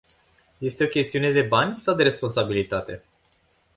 [0.59, 3.03] Este o chestiune de bani sau de responsabilitate?